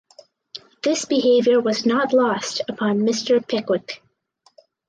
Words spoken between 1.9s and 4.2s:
lost upon Mister Pickwick.